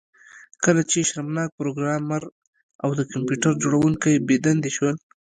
[0.63, 2.21] کله چې شرمناک پروګرامر
[2.83, 4.95] او د کمپیوټر جوړونکی بې دندې شول